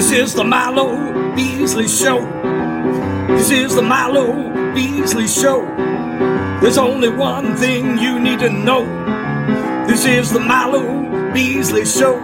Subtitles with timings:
[0.00, 2.24] This is the Milo Beasley Show.
[3.28, 5.60] This is the Milo Beasley Show.
[6.62, 8.86] There's only one thing you need to know.
[9.86, 12.18] This is the Milo Beasley Show.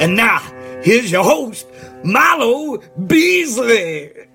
[0.00, 0.40] And now,
[0.82, 1.68] here's your host,
[2.02, 4.26] Milo Beasley.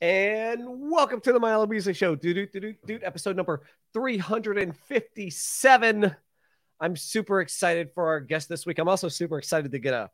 [0.00, 3.62] And welcome to the Milo Beasley Show, episode number
[3.92, 6.16] 357.
[6.80, 8.80] I'm super excited for our guest this week.
[8.80, 10.10] I'm also super excited to get a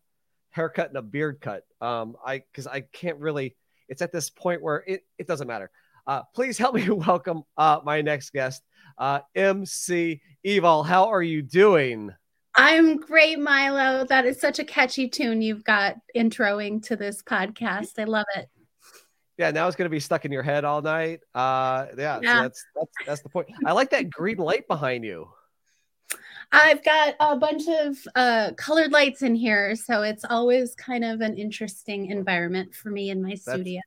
[0.57, 1.65] haircut and a beard cut.
[1.81, 3.55] Um, I because I can't really.
[3.89, 5.71] It's at this point where it it doesn't matter.
[6.07, 8.63] Uh, please help me welcome uh, my next guest,
[8.99, 10.85] uh, MC Evol.
[10.85, 12.13] How are you doing?
[12.55, 14.07] I'm great, Milo.
[14.07, 17.99] That is such a catchy tune you've got introing to this podcast.
[17.99, 18.49] I love it.
[19.37, 21.21] Yeah, now it's going to be stuck in your head all night.
[21.35, 22.37] Uh, yeah, yeah.
[22.37, 23.49] So that's that's that's the point.
[23.67, 25.29] I like that green light behind you.
[26.53, 31.21] I've got a bunch of uh, colored lights in here, so it's always kind of
[31.21, 33.81] an interesting environment for me in my that's, studio.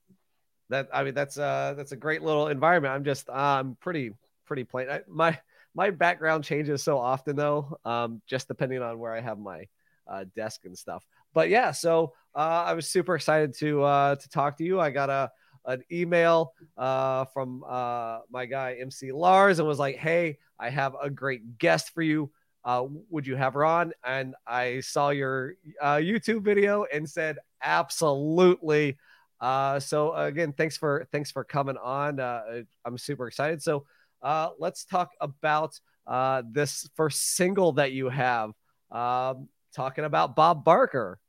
[0.69, 2.93] That I mean, that's uh that's a great little environment.
[2.93, 4.11] I'm just I'm pretty
[4.45, 4.89] pretty plain.
[4.89, 5.37] I, my
[5.73, 9.65] my background changes so often though, um, just depending on where I have my
[10.07, 11.05] uh, desk and stuff.
[11.33, 14.79] But yeah, so uh, I was super excited to uh, to talk to you.
[14.79, 15.31] I got a
[15.65, 20.95] an email uh, from uh, my guy MC Lars and was like, "Hey, I have
[21.01, 22.31] a great guest for you
[22.69, 23.93] uh, would you have her on?
[24.03, 28.99] And I saw your uh, YouTube video and said, absolutely.
[29.41, 32.19] Uh, so again, thanks for thanks for coming on.
[32.19, 33.63] Uh, I'm super excited.
[33.63, 33.85] So
[34.21, 38.51] uh, let's talk about uh, this first single that you have.
[38.91, 41.19] Um, talking about Bob Barker.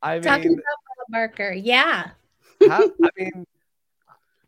[0.00, 2.12] I mean, talking about Bob Barker, yeah.
[2.66, 3.46] how, I mean,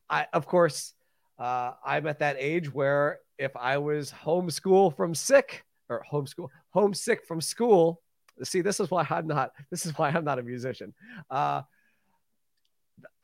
[0.08, 0.94] I of course
[1.38, 7.26] uh, I'm at that age where if I was homeschool from sick, or homeschool homesick
[7.26, 8.00] from school.
[8.42, 9.52] See, this is why I'm not.
[9.70, 10.94] This is why I'm not a musician.
[11.30, 11.62] Uh,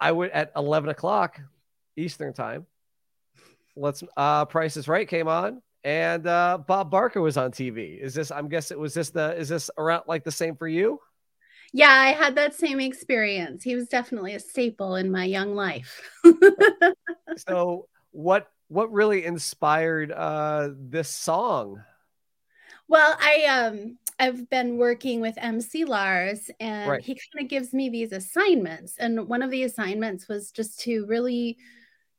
[0.01, 1.41] I would at 11 o'clock
[1.97, 2.67] Eastern time.
[3.77, 7.99] Let's uh, Price is Right came on, and uh, Bob Barker was on TV.
[8.01, 8.31] Is this?
[8.31, 9.37] I'm guessing was this the?
[9.37, 11.00] Is this around like the same for you?
[11.73, 13.62] Yeah, I had that same experience.
[13.62, 16.00] He was definitely a staple in my young life.
[17.37, 21.83] so, what what really inspired uh, this song?
[22.88, 27.03] Well, I um I've been working with MC Lars and right.
[27.03, 28.97] he kind of gives me these assignments.
[28.99, 31.56] And one of the assignments was just to really,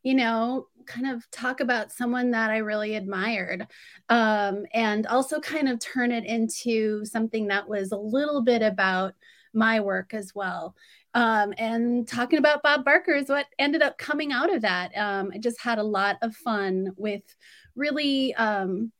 [0.04, 3.68] you know, kind of talk about someone that I really admired.
[4.08, 9.14] Um, and also kind of turn it into something that was a little bit about
[9.54, 10.76] my work as well.
[11.14, 14.96] Um, and talking about Bob Barker is what ended up coming out of that.
[14.96, 17.24] Um, I just had a lot of fun with
[17.76, 18.92] really um,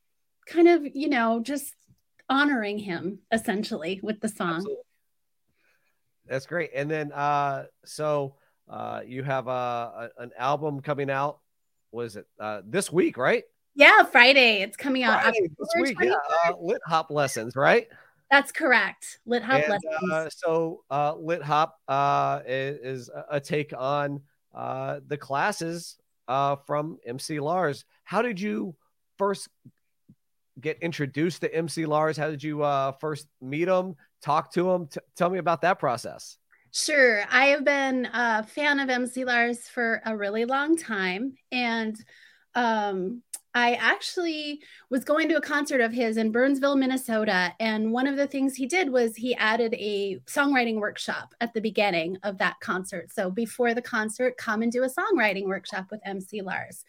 [0.50, 1.76] kind of, you know, just
[2.30, 4.56] honoring him essentially with the song.
[4.58, 4.84] Absolutely.
[6.28, 6.72] That's great.
[6.76, 8.36] And then, uh, so
[8.70, 11.40] uh, you have a, a, an album coming out.
[11.92, 13.44] Was it uh, this week, right?
[13.74, 14.62] Yeah, Friday.
[14.62, 15.98] It's coming out Friday, this week.
[16.00, 16.14] Yeah,
[16.46, 17.88] uh, lit hop lessons, right?
[18.30, 19.20] That's correct.
[19.26, 20.12] Lit hop and, lessons.
[20.12, 24.22] Uh, so, uh, lit hop uh, is, is a take on
[24.54, 27.86] uh, the classes uh, from MC Lars.
[28.04, 28.76] How did you
[29.18, 29.50] first
[30.62, 32.18] get introduced to MC Lars?
[32.18, 34.88] How did you uh, first meet him, talk to him?
[34.88, 36.38] T- tell me about that process.
[36.72, 37.24] Sure.
[37.32, 41.34] I have been a fan of MC Lars for a really long time.
[41.52, 41.98] And
[42.54, 43.24] um,
[43.56, 47.54] I actually was going to a concert of his in Burnsville, Minnesota.
[47.60, 51.62] And one of the things he did was he added a songwriting workshop at the
[51.62, 53.12] beginning of that concert.
[53.12, 56.86] So before the concert, come and do a songwriting workshop with MC Lars.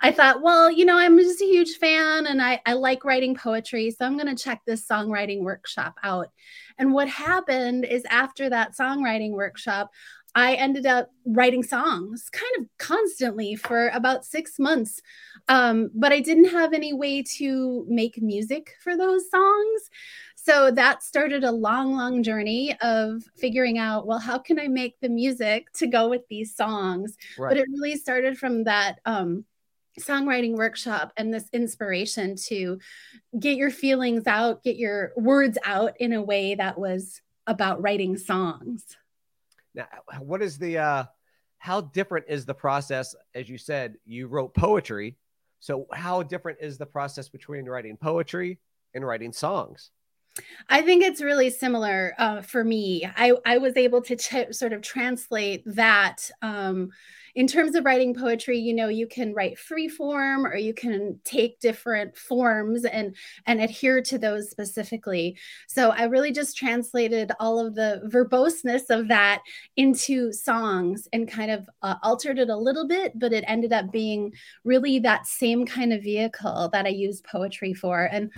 [0.00, 3.34] I thought, well, you know, I'm just a huge fan and I, I like writing
[3.34, 3.90] poetry.
[3.90, 6.30] So I'm going to check this songwriting workshop out.
[6.78, 9.90] And what happened is after that songwriting workshop,
[10.34, 15.00] I ended up writing songs kind of constantly for about six months.
[15.48, 19.90] Um, but I didn't have any way to make music for those songs.
[20.36, 24.98] So that started a long, long journey of figuring out, well, how can I make
[25.00, 27.16] the music to go with these songs?
[27.38, 27.48] Right.
[27.50, 29.44] But it really started from that um,
[29.98, 32.78] songwriting workshop and this inspiration to
[33.38, 38.16] get your feelings out, get your words out in a way that was about writing
[38.16, 38.96] songs.
[39.74, 39.86] Now,
[40.20, 41.04] what is the uh
[41.58, 43.14] how different is the process?
[43.34, 45.16] As you said you wrote poetry.
[45.60, 48.58] So how different is the process between writing poetry
[48.94, 49.90] and writing songs?
[50.68, 53.06] I think it's really similar uh, for me.
[53.16, 56.90] I, I was able to sort of translate that um,
[57.34, 58.58] in terms of writing poetry.
[58.58, 63.16] You know, you can write free form or you can take different forms and
[63.46, 65.36] and adhere to those specifically.
[65.68, 69.42] So I really just translated all of the verboseness of that
[69.76, 73.90] into songs and kind of uh, altered it a little bit, but it ended up
[73.92, 74.32] being
[74.64, 78.04] really that same kind of vehicle that I use poetry for.
[78.04, 78.30] And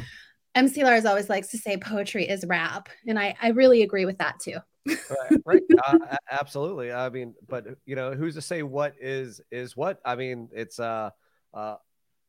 [0.55, 4.19] MC Lars always likes to say poetry is rap, and I, I really agree with
[4.19, 4.59] that too.
[4.87, 5.63] Right, right.
[5.87, 5.99] Uh,
[6.31, 6.93] absolutely.
[6.93, 10.01] I mean, but you know, who's to say what is is what?
[10.05, 11.11] I mean, it's uh,
[11.55, 11.77] uh,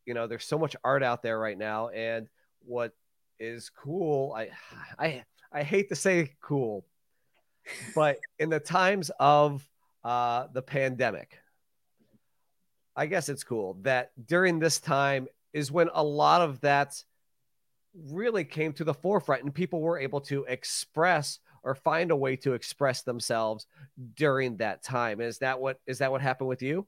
[0.06, 2.28] you know, there's so much art out there right now, and
[2.66, 2.94] what
[3.40, 4.50] is cool, I,
[5.00, 6.86] I, I hate to say cool,
[7.96, 9.68] but in the times of
[10.04, 11.38] uh, the pandemic,
[12.96, 17.02] I guess it's cool that during this time is when a lot of that
[18.12, 22.36] really came to the forefront and people were able to express or find a way
[22.38, 23.68] to express themselves
[24.16, 25.22] during that time.
[25.22, 26.88] Is that what is that what happened with you?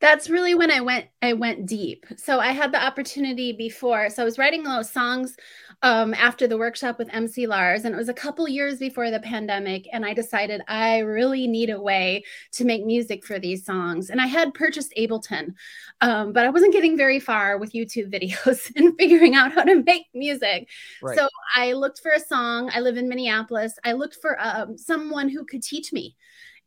[0.00, 2.06] That's really when I went I went deep.
[2.16, 4.10] So I had the opportunity before.
[4.10, 5.36] So I was writing those songs
[5.82, 9.20] um, after the workshop with MC Lars, and it was a couple years before the
[9.20, 9.88] pandemic.
[9.92, 14.10] And I decided I really need a way to make music for these songs.
[14.10, 15.54] And I had purchased Ableton,
[16.00, 19.82] um, but I wasn't getting very far with YouTube videos and figuring out how to
[19.82, 20.68] make music.
[21.02, 21.16] Right.
[21.16, 22.70] So I looked for a song.
[22.74, 23.74] I live in Minneapolis.
[23.84, 26.16] I looked for um, someone who could teach me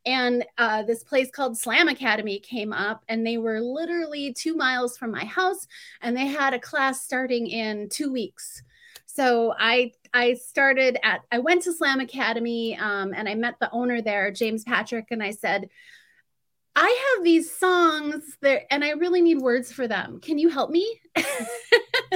[0.04, 4.96] and uh, this place called Slam Academy came up, and they were literally two miles
[4.96, 5.66] from my house,
[6.00, 8.62] and they had a class starting in two weeks.
[9.06, 13.70] So I I started at I went to Slam Academy, um, and I met the
[13.70, 15.68] owner there, James Patrick, and I said,
[16.74, 20.20] I have these songs there and I really need words for them.
[20.20, 21.00] Can you help me?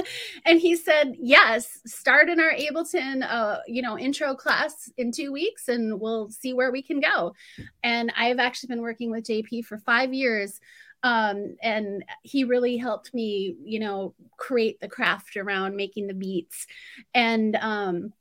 [0.45, 5.31] and he said, Yes, start in our Ableton uh, you know, intro class in two
[5.31, 7.33] weeks and we'll see where we can go.
[7.83, 10.59] And I've actually been working with JP for five years.
[11.03, 16.65] Um, and he really helped me, you know, create the craft around making the beats.
[17.13, 18.13] And um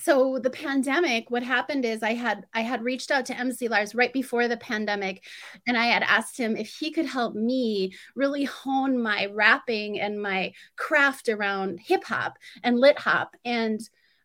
[0.00, 3.94] so the pandemic what happened is i had i had reached out to mc lars
[3.94, 5.24] right before the pandemic
[5.66, 10.20] and i had asked him if he could help me really hone my rapping and
[10.20, 13.34] my craft around hip hop and lit hop.
[13.44, 13.80] And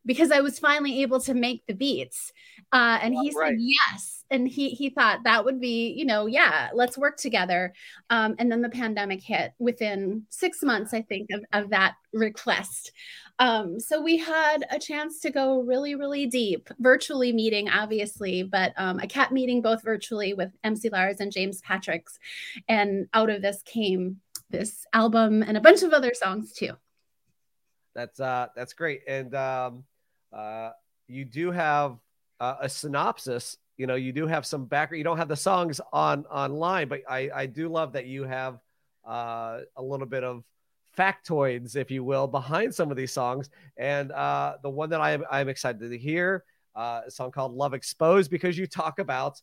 [0.06, 2.32] because i was finally able to make the beats
[2.74, 3.50] uh, and he right.
[3.50, 4.26] said yes.
[4.32, 7.72] And he he thought that would be you know yeah let's work together.
[8.10, 12.92] Um, and then the pandemic hit within six months i think of, of that request.
[13.40, 18.74] Um, so we had a chance to go really really deep virtually meeting obviously but
[18.78, 22.18] um, a cat meeting both virtually with mc lars and james patricks.
[22.68, 24.20] And out of this came
[24.50, 26.72] this album and a bunch of other songs too.
[27.94, 29.02] That's uh that's great.
[29.08, 29.84] And um
[30.32, 30.72] uh
[31.08, 31.98] you do have
[32.44, 35.80] uh, a synopsis you know you do have some background you don't have the songs
[35.92, 38.60] on online but i i do love that you have
[39.06, 40.44] uh, a little bit of
[40.98, 43.50] factoids if you will behind some of these songs.
[43.78, 46.44] And uh, the one that i'm i'm excited to hear
[46.76, 49.42] uh, a song called love exposed because you talk about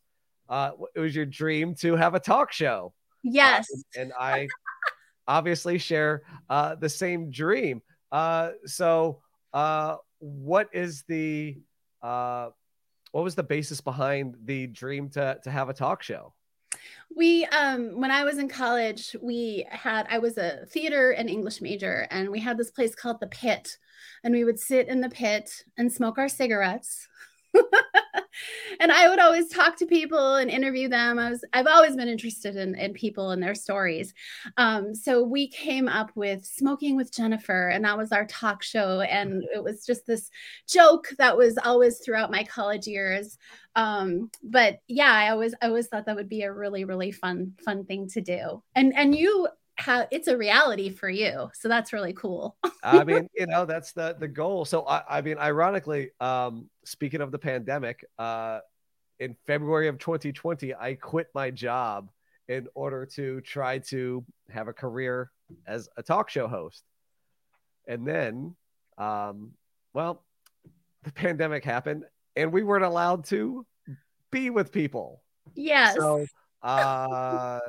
[0.49, 2.93] uh, it was your dream to have a talk show.
[3.23, 3.69] Yes.
[3.73, 4.47] uh, and i
[5.29, 7.82] obviously share uh, the same dream.
[8.11, 9.20] Uh, so
[9.52, 11.56] uh, what is the
[12.02, 12.50] uh,
[13.12, 16.35] what was the basis behind the dream to to have a talk show?
[17.17, 21.61] We um when I was in college, we had I was a theater and English
[21.61, 23.79] major and we had this place called the Pit
[24.23, 27.09] and we would sit in the pit and smoke our cigarettes
[28.78, 31.18] and I would always talk to people and interview them.
[31.18, 34.14] I was I've always been interested in, in people and their stories.
[34.56, 39.00] Um, so we came up with Smoking with Jennifer, and that was our talk show.
[39.00, 40.30] And it was just this
[40.68, 43.38] joke that was always throughout my college years.
[43.76, 47.54] Um, but yeah, I always I always thought that would be a really, really fun,
[47.64, 48.62] fun thing to do.
[48.75, 49.49] And and you
[49.81, 52.57] how it's a reality for you so that's really cool.
[52.83, 54.65] I mean you know that's the the goal.
[54.65, 58.61] So i, I mean ironically um speaking of the pandemic uh
[59.19, 62.09] in february of 2020 i quit my job
[62.51, 65.31] in order to try to have a career
[65.69, 66.83] as a talk show host.
[67.87, 68.57] And then
[68.99, 69.53] um
[69.95, 70.25] well
[71.05, 72.05] the pandemic happened
[72.37, 73.65] and we weren't allowed to
[74.33, 75.23] be with people.
[75.55, 75.97] Yes.
[75.97, 76.27] So
[76.63, 77.61] uh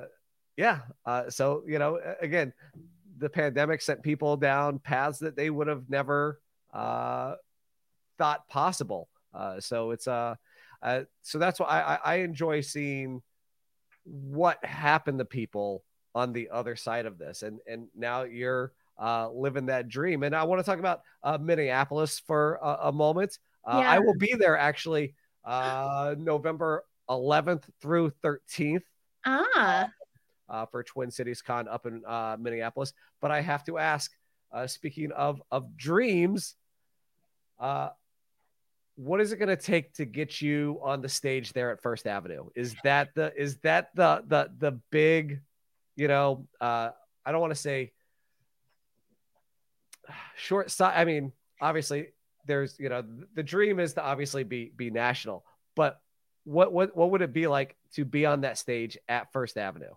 [0.57, 0.79] yeah.
[1.05, 2.53] Uh, so, you know, again,
[3.17, 6.39] the pandemic sent people down paths that they would have never
[6.73, 7.35] uh,
[8.17, 9.09] thought possible.
[9.33, 10.35] Uh, so it's uh,
[10.81, 13.21] uh, so that's why I, I enjoy seeing
[14.03, 17.43] what happened to people on the other side of this.
[17.43, 20.23] And and now you're uh, living that dream.
[20.23, 23.37] And I want to talk about uh, Minneapolis for a, a moment.
[23.65, 23.91] Uh, Yeah.
[23.91, 25.15] I will be there actually
[25.45, 28.83] uh, November 11th through 13th
[29.25, 29.89] Ah,
[30.51, 32.93] uh, for Twin Cities Con up in uh, Minneapolis.
[33.21, 34.11] But I have to ask,
[34.51, 36.55] uh, speaking of of dreams,
[37.59, 37.89] uh,
[38.95, 42.05] what is it going to take to get you on the stage there at First
[42.05, 42.49] Avenue?
[42.53, 45.41] Is that the is that the the the big,
[45.95, 46.89] you know, uh,
[47.25, 47.93] I don't want to say
[50.35, 50.99] short side.
[50.99, 51.31] I mean,
[51.61, 52.09] obviously,
[52.45, 53.03] there's you know
[53.33, 56.01] the dream is to obviously be be national, but
[56.43, 59.93] what what what would it be like to be on that stage at First Avenue?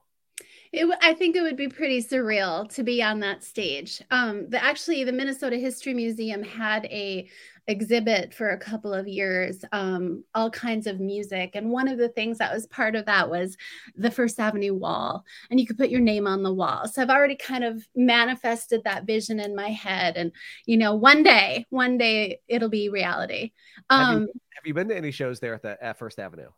[0.75, 4.03] It, w- I think it would be pretty surreal to be on that stage.
[4.11, 7.29] Um, the actually the Minnesota History Museum had a
[7.67, 12.11] exhibit for a couple of years, um, all kinds of music, and one of the
[12.11, 13.57] things that was part of that was
[13.97, 16.87] the First Avenue wall, and you could put your name on the wall.
[16.87, 20.31] So I've already kind of manifested that vision in my head, and
[20.67, 23.53] you know, one day, one day it'll be reality.
[23.89, 26.51] Have you- Um, Have you been to any shows there at the at First Avenue?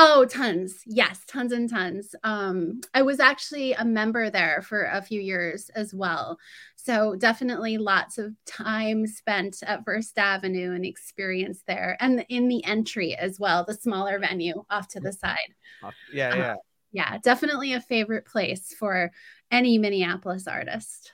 [0.00, 0.82] Oh, tons.
[0.86, 2.14] Yes, tons and tons.
[2.22, 6.38] Um, I was actually a member there for a few years as well.
[6.76, 12.64] So definitely lots of time spent at First Avenue and experience there and in the
[12.64, 15.52] entry as well, the smaller venue off to the side.
[15.82, 16.54] Uh, Yeah, Uh, yeah.
[16.92, 19.10] Yeah, definitely a favorite place for
[19.50, 21.10] any Minneapolis artist.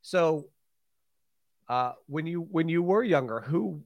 [0.00, 0.48] So,
[1.68, 3.82] uh, when you when you were younger, who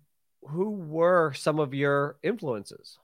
[0.46, 2.98] who were some of your influences?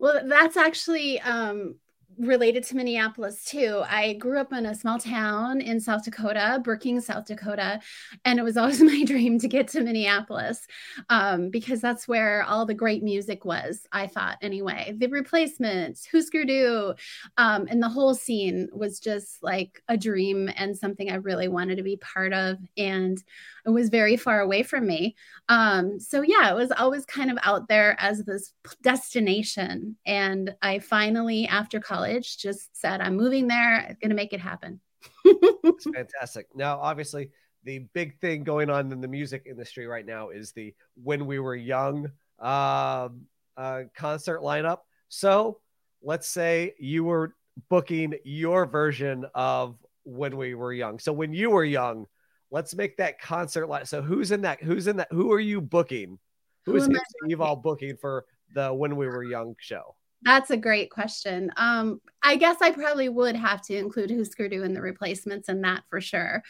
[0.00, 1.76] Well, that's actually um,
[2.20, 3.82] related to Minneapolis too.
[3.88, 7.80] I grew up in a small town in South Dakota, Brookings, South Dakota,
[8.24, 10.66] and it was always my dream to get to Minneapolis
[11.08, 13.86] um, because that's where all the great music was.
[13.92, 14.94] I thought anyway.
[14.98, 16.94] The Replacements, Husker Du,
[17.38, 21.76] um, and the whole scene was just like a dream and something I really wanted
[21.76, 22.58] to be part of.
[22.76, 23.22] And
[23.66, 25.16] it was very far away from me.
[25.48, 29.96] Um, so yeah, it was always kind of out there as this destination.
[30.06, 34.80] And I finally, after college, just said, I'm moving there, I'm gonna make it happen.
[35.24, 36.46] It's fantastic.
[36.54, 37.30] Now, obviously,
[37.64, 41.38] the big thing going on in the music industry right now is the "When We
[41.38, 42.06] Were Young"
[42.38, 43.22] um,
[43.56, 44.78] uh, concert lineup.
[45.08, 45.60] So,
[46.02, 47.34] let's say you were
[47.68, 52.06] booking your version of "When We Were Young." So, when you were young,
[52.50, 53.86] let's make that concert line.
[53.86, 54.62] So, who's in that?
[54.62, 55.08] Who's in that?
[55.10, 56.18] Who are you booking?
[56.66, 58.24] Who Who is am I Evol booking for
[58.54, 59.96] the "When We Were Young" show?
[60.22, 61.50] That's a great question.
[61.56, 65.62] Um, I guess I probably would have to include Husker Du and the replacements in
[65.62, 66.42] that for sure.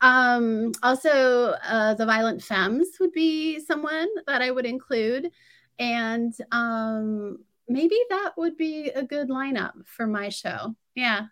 [0.00, 5.30] Um, also, uh, the Violent Femmes would be someone that I would include,
[5.78, 10.76] and um, maybe that would be a good lineup for my show.
[10.94, 11.26] Yeah,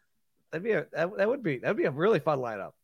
[0.54, 2.74] That'd be a that, that would be that'd be a really fun lineup.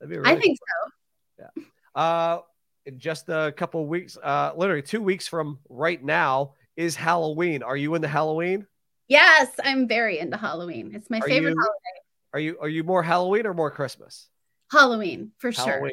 [0.00, 1.62] That'd be a I really think so.
[1.94, 2.40] Uh,
[2.86, 7.62] in just a couple weeks, uh, literally two weeks from right now is Halloween.
[7.62, 8.66] Are you into Halloween?
[9.08, 10.92] Yes, I'm very into Halloween.
[10.94, 11.74] It's my Are favorite you, hol-
[12.32, 14.28] are you are you more Halloween or more Christmas?
[14.70, 15.64] Halloween for sure.
[15.64, 15.92] Halloween.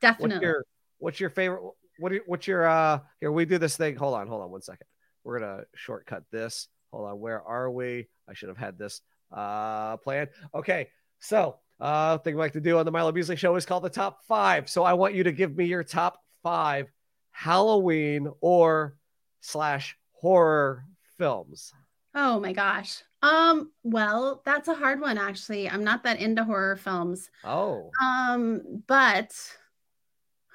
[0.00, 0.46] What's Definitely.
[0.46, 0.64] your
[0.98, 1.62] what's your favorite?
[1.98, 3.00] What you, what's your uh?
[3.20, 3.96] Here we do this thing.
[3.96, 4.86] Hold on, hold on one second.
[5.24, 6.68] We're gonna shortcut this.
[6.92, 8.08] Hold on, where are we?
[8.28, 9.00] I should have had this
[9.32, 10.30] uh planned.
[10.54, 13.82] Okay, so uh, thing we like to do on the Milo Beasley Show is called
[13.82, 14.68] the top five.
[14.68, 16.86] So I want you to give me your top five
[17.32, 18.96] Halloween or
[19.40, 20.86] slash horror
[21.18, 21.72] films.
[22.14, 23.02] Oh my gosh.
[23.22, 25.68] Um, well, that's a hard one actually.
[25.68, 27.30] I'm not that into horror films.
[27.44, 29.32] Oh, Um, but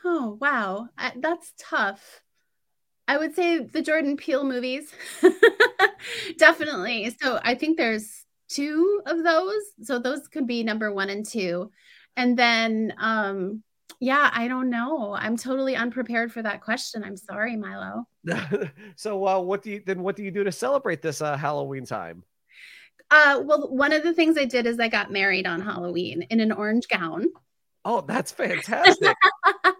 [0.05, 2.21] oh wow, I, that's tough.
[3.07, 4.93] I would say the Jordan Peele movies.
[6.37, 7.15] Definitely.
[7.21, 9.61] So I think there's two of those.
[9.83, 11.71] So those could be number 1 and 2.
[12.17, 13.63] And then um
[13.99, 15.15] yeah, I don't know.
[15.15, 17.03] I'm totally unprepared for that question.
[17.03, 18.07] I'm sorry, Milo.
[18.95, 20.03] so uh, what do you then?
[20.03, 22.23] What do you do to celebrate this uh, Halloween time?
[23.09, 26.39] Uh well, one of the things I did is I got married on Halloween in
[26.41, 27.27] an orange gown.
[27.85, 29.15] Oh, that's fantastic!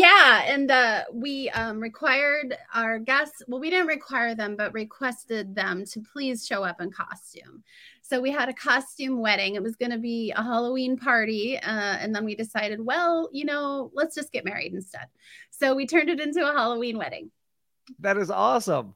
[0.00, 5.54] yeah and uh, we um, required our guests well we didn't require them but requested
[5.54, 7.62] them to please show up in costume
[8.02, 11.96] so we had a costume wedding it was going to be a halloween party uh,
[12.00, 15.06] and then we decided well you know let's just get married instead
[15.50, 17.30] so we turned it into a halloween wedding
[17.98, 18.94] that is awesome.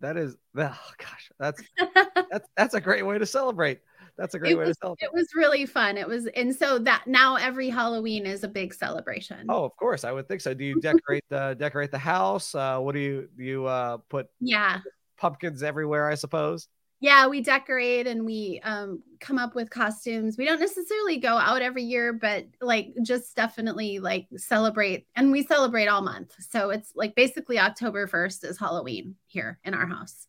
[0.00, 1.62] That is oh gosh, that's
[2.30, 3.80] that's that's a great way to celebrate.
[4.18, 5.06] That's a great it way was, to celebrate.
[5.06, 8.72] it was really fun it was and so that now every halloween is a big
[8.72, 10.54] celebration Oh, of course, I would think so.
[10.54, 12.54] Do you decorate the decorate the house?
[12.54, 13.44] Uh, what do you do?
[13.44, 14.80] You uh, put yeah
[15.18, 16.08] pumpkins everywhere?
[16.10, 16.68] I suppose.
[17.00, 20.36] yeah, we decorate and we um, come up with costumes.
[20.38, 25.06] We don't necessarily go out every year, but like just definitely like celebrate.
[25.14, 26.32] And we celebrate all month.
[26.38, 30.26] So it's like basically October 1st is Halloween here in our house.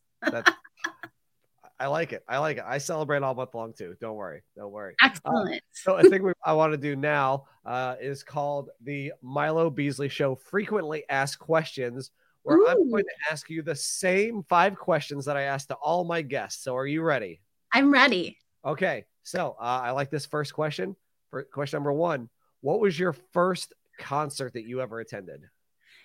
[1.80, 2.24] I like it.
[2.28, 2.64] I like it.
[2.66, 3.94] I celebrate all month long too.
[4.00, 4.42] Don't worry.
[4.56, 4.94] Don't worry.
[5.02, 5.56] Excellent.
[5.56, 10.08] Uh, so I think I want to do now uh, is called the Milo Beasley
[10.08, 12.10] Show frequently asked questions
[12.42, 12.68] where Ooh.
[12.68, 16.22] I'm going to ask you the same five questions that I asked to all my
[16.22, 16.64] guests.
[16.64, 17.40] So, are you ready?
[17.72, 18.38] I'm ready.
[18.64, 19.04] Okay.
[19.22, 20.96] So, uh, I like this first question.
[21.30, 22.28] For question number one
[22.60, 25.42] What was your first concert that you ever attended?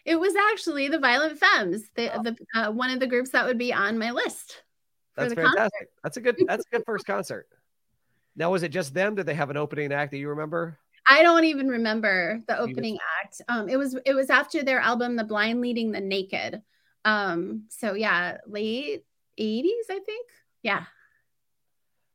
[0.05, 2.21] It was actually the Violent Femmes, the, oh.
[2.21, 4.62] the uh, one of the groups that would be on my list.
[5.15, 5.57] That's fantastic.
[5.57, 5.89] Concert.
[6.03, 6.35] That's a good.
[6.47, 7.47] That's a good first concert.
[8.35, 9.15] Now, was it just them?
[9.15, 10.79] Did they have an opening act that you remember?
[11.07, 13.41] I don't even remember the opening act.
[13.49, 16.61] Um, it was it was after their album, The Blind Leading the Naked.
[17.05, 19.05] Um, so yeah, late
[19.39, 20.27] 80s, I think.
[20.61, 20.85] Yeah.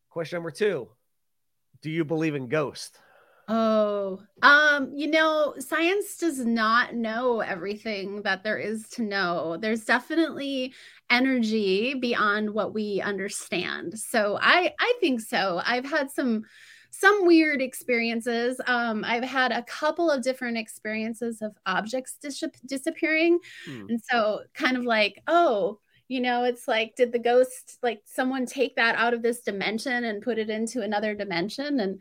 [0.08, 0.88] Question number two.
[1.82, 2.98] Do you believe in ghosts?
[3.50, 9.56] Oh, um, you know, science does not know everything that there is to know.
[9.56, 10.74] There's definitely
[11.08, 13.98] energy beyond what we understand.
[13.98, 15.62] So I I think so.
[15.64, 16.44] I've had some
[16.90, 18.60] some weird experiences.
[18.66, 23.38] Um, I've had a couple of different experiences of objects dis- disappearing.
[23.64, 23.86] Hmm.
[23.88, 25.78] And so, kind of like, oh,
[26.08, 30.04] you know, it's like, did the ghost, like, someone take that out of this dimension
[30.04, 31.80] and put it into another dimension?
[31.80, 32.00] And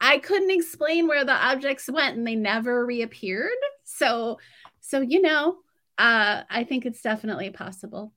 [0.00, 3.50] I couldn't explain where the objects went and they never reappeared.
[3.84, 4.38] So,
[4.80, 5.56] so, you know,
[5.98, 8.12] uh, I think it's definitely possible.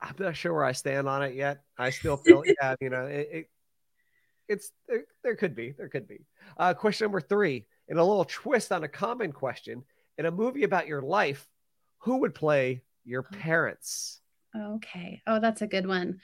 [0.00, 1.62] I'm not sure where I stand on it yet.
[1.78, 3.50] I still feel, yeah, you know, it, it
[4.48, 6.24] it's there, there could be there could be
[6.58, 9.82] uh, question number three in a little twist on a common question
[10.18, 11.48] in a movie about your life
[11.98, 13.36] who would play your oh.
[13.36, 14.20] parents
[14.56, 16.20] okay oh that's a good one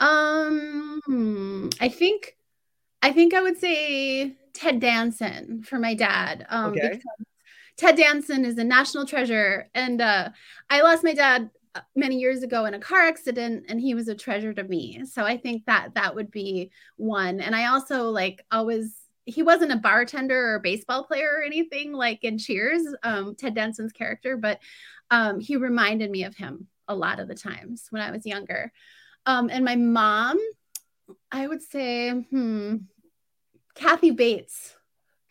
[0.00, 2.36] um i think
[3.02, 7.00] i think i would say ted danson for my dad um okay.
[7.76, 10.28] ted danson is a national treasure and uh
[10.70, 11.50] i lost my dad
[11.94, 15.04] many years ago in a car accident and he was a treasure to me.
[15.04, 17.40] So i think that that would be one.
[17.40, 22.24] And i also like always he wasn't a bartender or baseball player or anything like
[22.24, 24.58] in cheers um, ted danson's character but
[25.10, 28.72] um, he reminded me of him a lot of the times when i was younger.
[29.26, 30.38] Um, and my mom
[31.32, 32.76] i would say hmm
[33.74, 34.74] kathy bates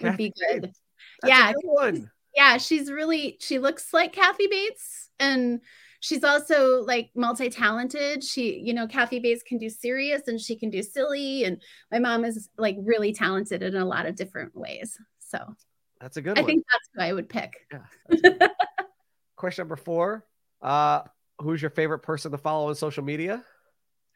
[0.01, 0.61] would kathy be good.
[0.63, 0.79] Bates.
[1.25, 5.59] yeah good yeah she's really she looks like kathy bates and
[5.99, 8.23] she's also like multi-talented.
[8.23, 11.61] She you know kathy bates can do serious and she can do silly and
[11.91, 14.97] my mom is like really talented in a lot of different ways.
[15.19, 15.39] So
[15.99, 16.45] that's a good i one.
[16.47, 17.67] think that's who i would pick.
[17.71, 18.47] Yeah,
[19.35, 20.25] question number four
[20.61, 21.01] uh
[21.39, 23.43] who's your favorite person to follow on social media?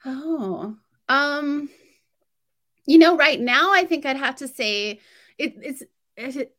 [0.05, 0.75] Oh
[1.11, 1.69] um
[2.85, 4.99] you know right now i think i'd have to say
[5.37, 5.83] it, it's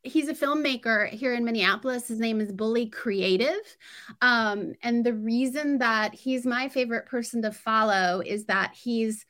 [0.02, 2.08] he's a filmmaker here in Minneapolis.
[2.08, 3.76] His name is Bully Creative.
[4.20, 9.24] Um, and the reason that he's my favorite person to follow is that he's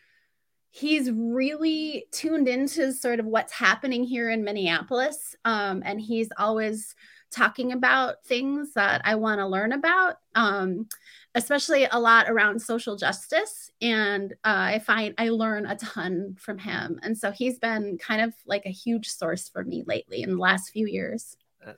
[0.71, 5.37] he's really tuned into sort of what's happening here in Minneapolis.
[5.45, 6.95] Um, and he's always
[7.31, 10.17] talking about things that I want to learn about.
[10.35, 10.89] Um,
[11.35, 13.71] especially a lot around social justice.
[13.81, 17.01] And uh, I find I learn a ton from him.
[17.03, 20.41] And so he's been kind of like a huge source for me lately in the
[20.41, 21.37] last few years.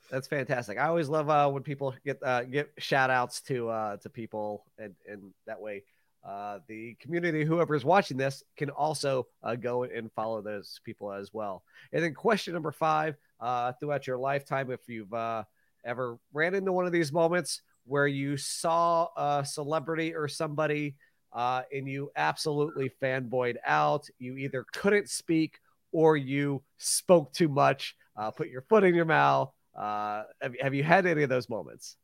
[0.09, 0.79] That's fantastic.
[0.79, 4.65] I always love uh, when people get uh, get shout outs to uh, to people,
[4.79, 5.83] and, and that way
[6.25, 11.13] uh, the community, whoever is watching this, can also uh, go and follow those people
[11.13, 11.63] as well.
[11.93, 15.43] And then question number five: uh, throughout your lifetime, if you've uh,
[15.85, 20.95] ever ran into one of these moments where you saw a celebrity or somebody
[21.33, 24.07] uh, and you absolutely fanboyed out.
[24.19, 25.59] You either couldn't speak
[25.91, 29.51] or you spoke too much, uh, put your foot in your mouth.
[29.77, 31.97] Uh, have, have you had any of those moments?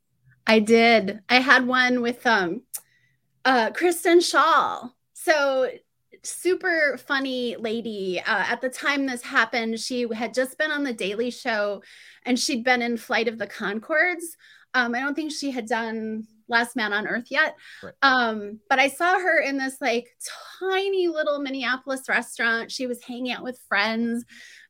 [0.45, 1.21] I did.
[1.29, 2.63] I had one with um,
[3.45, 4.91] uh, Kristen Schaal.
[5.13, 5.69] So
[6.23, 8.19] super funny lady.
[8.19, 11.81] Uh, at the time this happened, she had just been on the Daily Show,
[12.25, 14.35] and she'd been in Flight of the Conchords.
[14.73, 17.55] Um, I don't think she had done Last Man on Earth yet.
[17.81, 17.93] Right.
[18.01, 20.07] Um, but I saw her in this like
[20.59, 22.71] tiny little Minneapolis restaurant.
[22.71, 24.25] She was hanging out with friends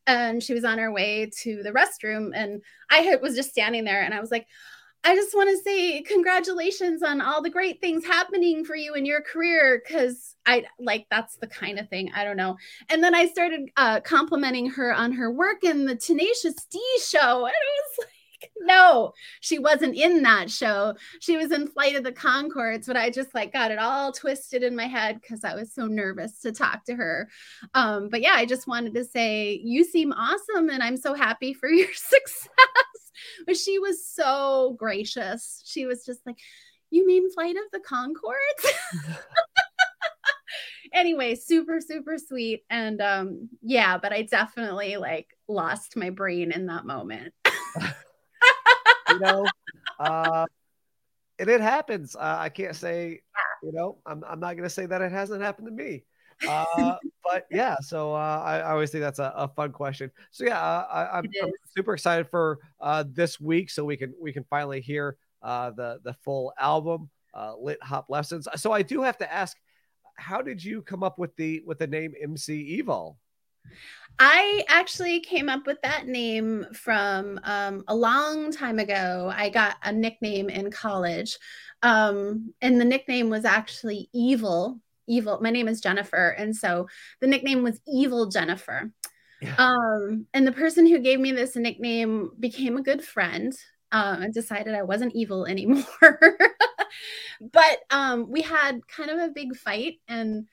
[0.07, 2.31] and she was on her way to the restroom.
[2.33, 4.47] And I was just standing there and I was like,
[5.03, 9.05] I just want to say congratulations on all the great things happening for you in
[9.05, 12.57] your career because I like that's the kind of thing I don't know.
[12.89, 17.45] And then I started uh, complimenting her on her work in the Tenacious D show,
[17.45, 18.09] and I was like,
[18.61, 20.95] no, she wasn't in that show.
[21.19, 24.63] She was in Flight of the Conchords, but I just like got it all twisted
[24.63, 27.29] in my head because I was so nervous to talk to her.
[27.73, 31.53] Um, but yeah, I just wanted to say, you seem awesome and I'm so happy
[31.53, 32.49] for your success.
[33.45, 35.61] but she was so gracious.
[35.65, 36.37] She was just like,
[36.89, 39.15] You mean Flight of the Conchords?
[40.93, 42.63] anyway, super, super sweet.
[42.69, 47.33] And um, yeah, but I definitely like lost my brain in that moment.
[49.21, 49.45] know,
[49.99, 50.45] uh,
[51.39, 52.15] and it happens.
[52.15, 53.21] Uh, I can't say,
[53.63, 56.03] you know, I'm, I'm not going to say that it hasn't happened to me.
[56.47, 60.11] Uh, but yeah, so uh, I, I, always think that's a, a fun question.
[60.31, 61.25] So yeah, uh, I, am
[61.75, 65.99] super excited for uh, this week, so we can we can finally hear uh, the
[66.03, 68.47] the full album, uh, Lit Hop Lessons.
[68.55, 69.57] So I do have to ask,
[70.15, 73.17] how did you come up with the with the name MC Evol?
[74.19, 79.31] I actually came up with that name from um, a long time ago.
[79.35, 81.37] I got a nickname in college,
[81.81, 84.79] um, and the nickname was actually Evil.
[85.07, 85.39] Evil.
[85.41, 86.87] My name is Jennifer, and so
[87.19, 88.91] the nickname was Evil Jennifer.
[89.41, 89.55] Yeah.
[89.57, 93.53] Um, and the person who gave me this nickname became a good friend
[93.91, 95.83] uh, and decided I wasn't evil anymore.
[97.41, 100.47] but um, we had kind of a big fight, and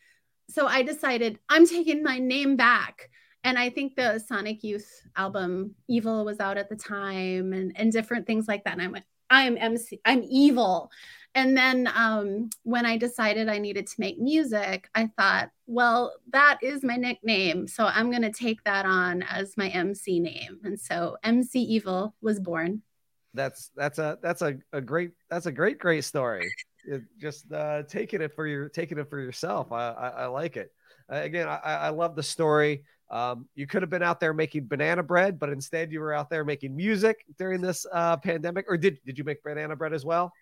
[0.49, 3.11] so I decided I'm taking my name back.
[3.45, 7.93] And I think the Sonic Youth album Evol was out at the time and, and
[7.93, 8.75] different things like that.
[8.75, 10.91] And I went, I'm MC, I'm evil.
[11.35, 16.59] And then um, when I decided I needed to make music, I thought, well, that
[16.63, 17.69] is my nickname.
[17.69, 20.59] So I'm going to take that on as my MC name.
[20.65, 22.83] And so MC Evol was born.
[23.35, 26.51] That's that's a that's a, a great that's a great great story
[26.88, 29.72] it, just uh, taking it for your taking it for yourself.
[29.72, 30.72] I, I, I like it.
[31.11, 32.85] Uh, again, I, I love the story.
[33.11, 36.29] Um, you could have been out there making banana bread, but instead you were out
[36.29, 38.66] there making music during this uh, pandemic.
[38.68, 40.33] Or did did you make banana bread as well?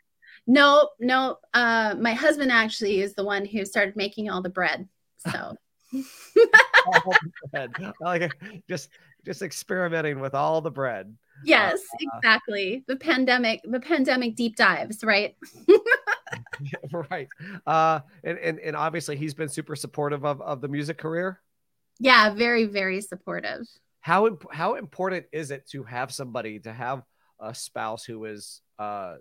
[0.46, 1.38] No, no.
[1.54, 4.88] Uh, my husband actually is the one who started making all the bread.
[5.18, 5.56] So.
[7.54, 7.68] I
[8.00, 8.32] like
[8.68, 8.90] just
[9.24, 11.14] just experimenting with all the bread.
[11.44, 12.84] Yes, uh, exactly.
[12.86, 15.36] The pandemic, the pandemic deep dives, right?
[17.10, 17.28] right.
[17.66, 21.40] Uh, and, and and obviously he's been super supportive of, of the music career.
[21.98, 23.66] Yeah, very, very supportive.
[24.00, 27.02] How imp- how important is it to have somebody to have
[27.40, 29.16] a spouse who is uh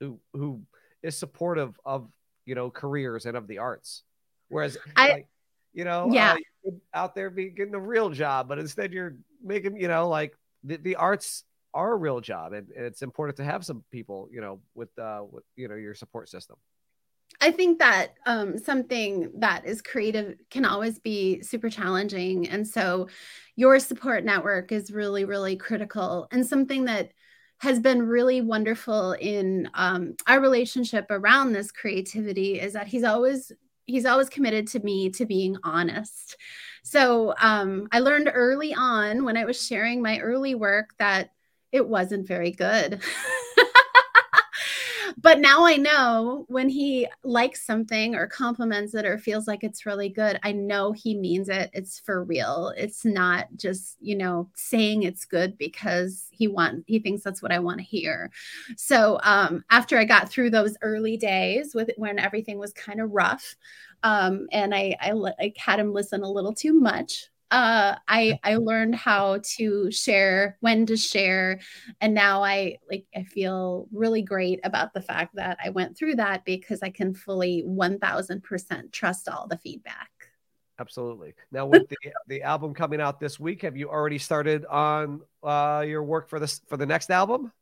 [0.00, 0.62] who who
[1.02, 2.08] is supportive of
[2.44, 4.02] you know careers and of the arts?
[4.48, 5.28] Whereas I like,
[5.72, 9.76] you know, yeah, uh, out there be getting a real job, but instead you're making,
[9.80, 13.64] you know, like the, the arts a real job and, and it's important to have
[13.64, 16.56] some people you know with uh with you know your support system
[17.40, 22.46] I think that um, something that is creative can always be super challenging.
[22.48, 23.08] And so
[23.56, 27.12] your support network is really, really critical and something that
[27.62, 33.52] has been really wonderful in um, our relationship around this creativity is that he's always
[33.86, 36.36] he's always committed to me to being honest
[36.82, 41.30] so um, i learned early on when i was sharing my early work that
[41.72, 43.02] it wasn't very good.
[45.22, 49.86] but now I know when he likes something or compliments it or feels like it's
[49.86, 51.70] really good, I know he means it.
[51.72, 52.72] It's for real.
[52.76, 57.52] It's not just, you know, saying it's good because he wants he thinks that's what
[57.52, 58.30] I want to hear.
[58.76, 63.10] So um after I got through those early days with when everything was kind of
[63.12, 63.56] rough,
[64.02, 68.56] um, and I, I, I had him listen a little too much uh, I I
[68.56, 71.60] learned how to share, when to share,
[72.00, 76.16] and now I like I feel really great about the fact that I went through
[76.16, 80.10] that because I can fully one thousand percent trust all the feedback.
[80.80, 81.34] Absolutely.
[81.52, 85.84] Now with the the album coming out this week, have you already started on uh,
[85.86, 87.52] your work for this for the next album?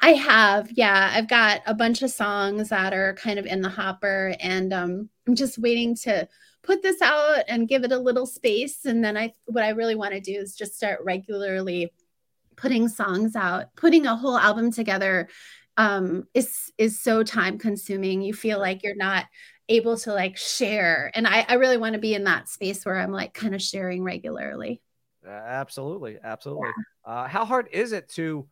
[0.00, 1.10] I have, yeah.
[1.12, 5.08] I've got a bunch of songs that are kind of in the hopper, and um,
[5.26, 6.28] I'm just waiting to
[6.66, 9.94] put this out and give it a little space and then i what i really
[9.94, 11.92] want to do is just start regularly
[12.56, 15.28] putting songs out putting a whole album together
[15.78, 19.26] um, is is so time consuming you feel like you're not
[19.68, 22.98] able to like share and i, I really want to be in that space where
[22.98, 24.80] i'm like kind of sharing regularly
[25.26, 26.68] uh, absolutely absolutely
[27.06, 27.12] yeah.
[27.12, 28.48] uh, how hard is it to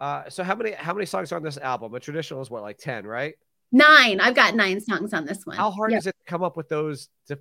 [0.00, 2.62] uh, so how many how many songs are on this album a traditional is what
[2.62, 3.34] like 10 right
[3.74, 4.20] Nine.
[4.20, 5.56] I've got nine songs on this one.
[5.56, 5.98] How hard yep.
[5.98, 7.36] is it to come up with those to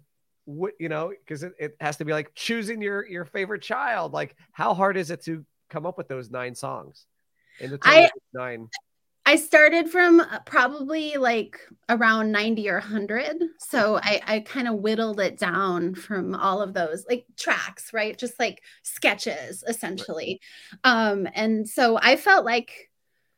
[0.46, 4.12] what you know because it, it has to be like choosing your your favorite child
[4.12, 7.06] like how hard is it to come up with those nine songs
[7.62, 8.68] in the I, nine
[9.26, 11.58] I started from uh, probably like
[11.88, 13.42] around 90 or 100.
[13.58, 18.18] So I, I kind of whittled it down from all of those like tracks, right?
[18.18, 20.42] Just like sketches essentially.
[20.84, 22.90] Um, and so I felt like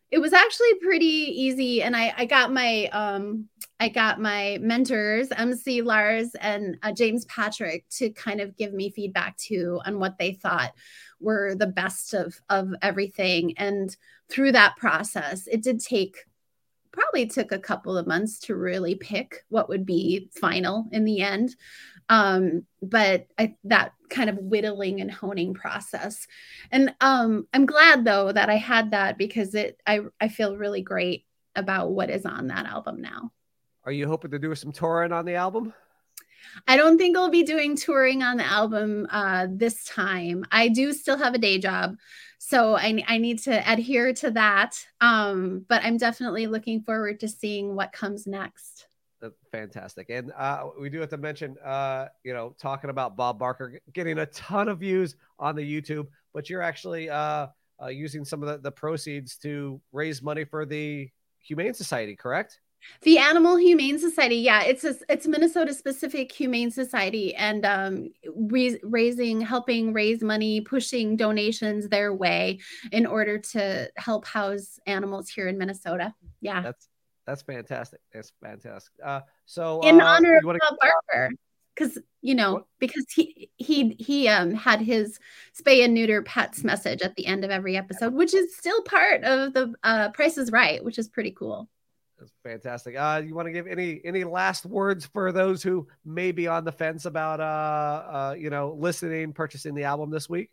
[0.10, 1.84] it was actually pretty easy.
[1.84, 7.26] And I, I got my, um, I got my mentors, MC Lars and uh, James
[7.26, 10.72] Patrick, to kind of give me feedback too on what they thought
[11.20, 13.58] were the best of of everything.
[13.58, 13.96] And
[14.30, 16.18] through that process it did take
[16.92, 21.22] probably took a couple of months to really pick what would be final in the
[21.22, 21.56] end.
[22.10, 26.28] Um but I, that kind of whittling and honing process.
[26.72, 30.82] And um i'm glad though that i had that because it i i feel really
[30.82, 33.32] great about what is on that album now
[33.86, 35.74] are you hoping to do some touring on the album
[36.68, 40.46] I don't think I'll be doing touring on the album uh, this time.
[40.52, 41.98] I do still have a day job,
[42.38, 44.76] so I, I need to adhere to that.
[45.02, 48.88] Um, but I'm definitely looking forward to seeing what comes next.
[49.22, 53.40] That's fantastic, and uh, we do have to mention, uh, you know, talking about Bob
[53.40, 57.48] Barker getting a ton of views on the YouTube, but you're actually uh,
[57.82, 62.60] uh, using some of the, the proceeds to raise money for the Humane Society, correct?
[63.02, 68.80] The Animal Humane Society, yeah, it's a it's Minnesota specific humane society, and um, re-
[68.84, 72.60] raising, helping raise money, pushing donations their way
[72.92, 76.14] in order to help house animals here in Minnesota.
[76.42, 76.88] Yeah, that's
[77.26, 78.00] that's fantastic.
[78.14, 78.94] That's fantastic.
[79.04, 81.32] Uh, so in uh, honor of Bob Barker,
[81.76, 82.66] because you know what?
[82.80, 85.20] because he he he um had his
[85.60, 89.24] spay and neuter pets message at the end of every episode, which is still part
[89.24, 91.70] of the uh, Price is Right, which is pretty cool.
[92.18, 92.96] That's fantastic.
[92.96, 96.64] Uh, you want to give any any last words for those who may be on
[96.64, 100.50] the fence about uh, uh, you know listening, purchasing the album this week?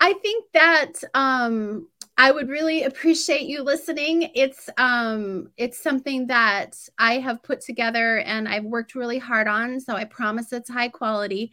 [0.00, 1.88] I think that um,
[2.20, 4.30] I would really appreciate you listening.
[4.34, 9.78] It's um it's something that I have put together and I've worked really hard on,
[9.78, 11.52] so I promise it's high quality.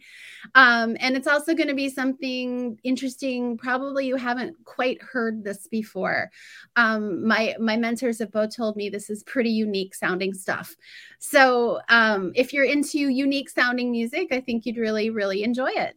[0.56, 5.68] Um and it's also going to be something interesting probably you haven't quite heard this
[5.68, 6.30] before.
[6.74, 10.76] Um my my mentors have both told me this is pretty unique sounding stuff.
[11.20, 15.96] So um if you're into unique sounding music, I think you'd really really enjoy it.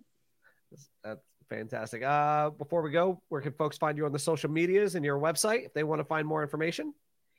[1.49, 2.03] Fantastic.
[2.03, 5.17] Uh, before we go, where can folks find you on the social medias and your
[5.17, 6.93] website if they want to find more information?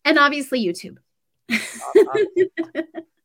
[0.04, 0.98] and obviously YouTube.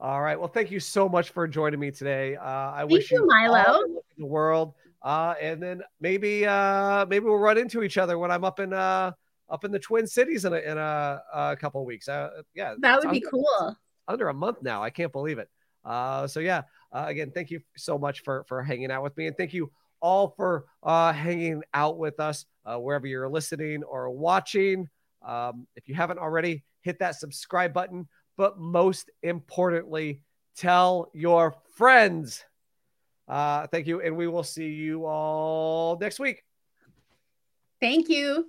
[0.00, 0.38] all right.
[0.38, 2.36] Well, thank you so much for joining me today.
[2.36, 3.82] Uh, I thank wish you, you Milo.
[4.18, 4.74] the world.
[5.02, 8.72] Uh, and then maybe uh, maybe we'll run into each other when I'm up in
[8.72, 9.12] uh,
[9.48, 12.08] up in the Twin Cities in a, in a, a couple of weeks.
[12.08, 13.76] Uh, yeah, that would be under, cool.
[14.08, 14.82] Under a month now.
[14.82, 15.48] I can't believe it.
[15.84, 16.62] Uh, so yeah,
[16.92, 19.70] uh, again, thank you so much for for hanging out with me, and thank you
[20.00, 24.88] all for uh, hanging out with us uh, wherever you're listening or watching.
[25.24, 30.20] Um, if you haven't already, hit that subscribe button but most importantly,
[30.56, 32.44] tell your friends.
[33.28, 34.00] Uh, thank you.
[34.00, 36.44] And we will see you all next week.
[37.80, 38.48] Thank you.